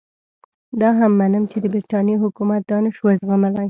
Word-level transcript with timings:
دا 0.81 0.89
هم 0.99 1.11
منم 1.19 1.43
چې 1.51 1.57
د 1.63 1.65
برټانیې 1.73 2.17
حکومت 2.23 2.61
دا 2.71 2.77
نه 2.85 2.89
شوای 2.97 3.15
زغملای. 3.21 3.59